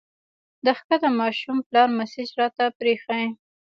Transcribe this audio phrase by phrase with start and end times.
[0.65, 3.25] د ښکته ماشوم پلار مسېج راته پرېښی